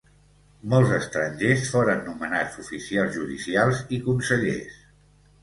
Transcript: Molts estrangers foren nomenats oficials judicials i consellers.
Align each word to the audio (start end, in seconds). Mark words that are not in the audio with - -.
Molts 0.69 0.93
estrangers 0.95 1.67
foren 1.73 2.01
nomenats 2.07 2.57
oficials 2.65 3.13
judicials 3.19 3.85
i 3.99 4.01
consellers. 4.09 4.83